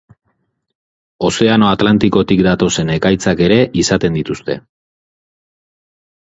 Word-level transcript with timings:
Ozeano 1.27 1.67
Atlantikotik 1.73 2.41
datozen 2.47 2.89
ekaitzak 2.95 3.45
ere 3.49 3.59
izaten 3.83 4.19
dituzte. 4.21 4.57